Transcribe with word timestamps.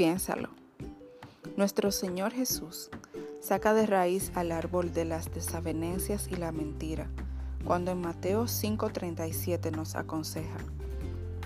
Piénsalo. 0.00 0.48
Nuestro 1.58 1.92
Señor 1.92 2.32
Jesús 2.32 2.88
saca 3.38 3.74
de 3.74 3.84
raíz 3.84 4.32
al 4.34 4.50
árbol 4.50 4.94
de 4.94 5.04
las 5.04 5.30
desavenencias 5.30 6.26
y 6.28 6.36
la 6.36 6.52
mentira, 6.52 7.10
cuando 7.66 7.90
en 7.90 8.00
Mateo 8.00 8.46
5:37 8.46 9.70
nos 9.70 9.96
aconseja, 9.96 10.56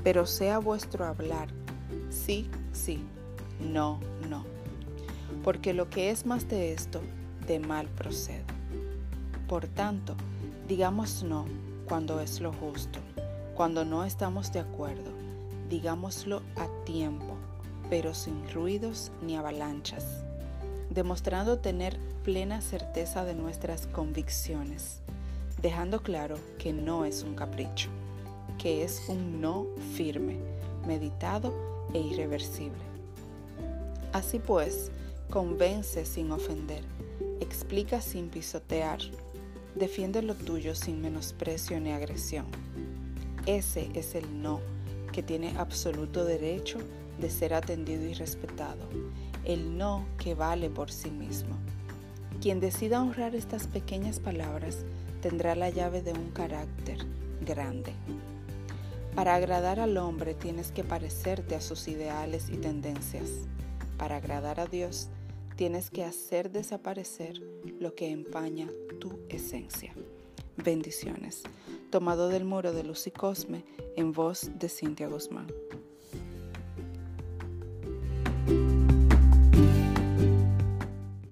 pero 0.04 0.24
sea 0.24 0.58
vuestro 0.58 1.04
hablar, 1.04 1.48
sí, 2.10 2.48
sí, 2.72 3.00
no, 3.58 3.98
no, 4.30 4.44
porque 5.42 5.74
lo 5.74 5.90
que 5.90 6.10
es 6.10 6.24
más 6.24 6.46
de 6.48 6.74
esto, 6.74 7.00
de 7.48 7.58
mal 7.58 7.88
procede. 7.88 8.44
Por 9.48 9.66
tanto, 9.66 10.14
digamos 10.68 11.24
no 11.24 11.46
cuando 11.88 12.20
es 12.20 12.40
lo 12.40 12.52
justo, 12.52 13.00
cuando 13.56 13.84
no 13.84 14.04
estamos 14.04 14.52
de 14.52 14.60
acuerdo, 14.60 15.10
digámoslo 15.68 16.40
a 16.54 16.68
tiempo, 16.84 17.36
pero 17.90 18.14
sin 18.14 18.48
ruidos 18.50 19.12
ni 19.22 19.36
avalanchas, 19.36 20.04
demostrando 20.90 21.58
tener 21.58 21.98
plena 22.22 22.60
certeza 22.60 23.24
de 23.24 23.34
nuestras 23.34 23.86
convicciones, 23.86 25.00
dejando 25.60 26.02
claro 26.02 26.36
que 26.58 26.72
no 26.72 27.04
es 27.04 27.22
un 27.22 27.34
capricho, 27.34 27.90
que 28.58 28.84
es 28.84 29.02
un 29.08 29.40
no 29.40 29.66
firme, 29.94 30.38
meditado 30.86 31.52
e 31.92 32.00
irreversible. 32.00 32.82
Así 34.12 34.38
pues, 34.38 34.90
convence 35.30 36.06
sin 36.06 36.30
ofender, 36.30 36.82
explica 37.40 38.00
sin 38.00 38.28
pisotear, 38.28 39.00
Defiende 39.74 40.22
lo 40.22 40.36
tuyo 40.36 40.76
sin 40.76 41.02
menosprecio 41.02 41.80
ni 41.80 41.90
agresión. 41.90 42.46
Ese 43.44 43.90
es 43.94 44.14
el 44.14 44.40
no 44.40 44.60
que 45.14 45.22
tiene 45.22 45.56
absoluto 45.58 46.24
derecho 46.24 46.78
de 47.20 47.30
ser 47.30 47.54
atendido 47.54 48.02
y 48.02 48.14
respetado. 48.14 48.88
El 49.44 49.78
no 49.78 50.04
que 50.18 50.34
vale 50.34 50.70
por 50.70 50.90
sí 50.90 51.12
mismo. 51.12 51.54
Quien 52.40 52.58
decida 52.58 53.00
honrar 53.00 53.36
estas 53.36 53.68
pequeñas 53.68 54.18
palabras 54.18 54.78
tendrá 55.22 55.54
la 55.54 55.70
llave 55.70 56.02
de 56.02 56.12
un 56.12 56.32
carácter 56.32 56.98
grande. 57.46 57.92
Para 59.14 59.36
agradar 59.36 59.78
al 59.78 59.96
hombre 59.98 60.34
tienes 60.34 60.72
que 60.72 60.82
parecerte 60.82 61.54
a 61.54 61.60
sus 61.60 61.86
ideales 61.86 62.50
y 62.50 62.56
tendencias. 62.56 63.30
Para 63.96 64.16
agradar 64.16 64.58
a 64.58 64.66
Dios 64.66 65.10
tienes 65.54 65.90
que 65.90 66.02
hacer 66.02 66.50
desaparecer 66.50 67.40
lo 67.78 67.94
que 67.94 68.10
empaña 68.10 68.68
tu 68.98 69.20
esencia. 69.28 69.94
Bendiciones. 70.56 71.44
Tomado 71.94 72.28
del 72.28 72.44
muro 72.44 72.72
de 72.72 72.82
Luz 72.82 73.08
Cosme 73.16 73.62
en 73.94 74.10
voz 74.10 74.50
de 74.58 74.68
Cintia 74.68 75.06
Guzmán. 75.06 75.46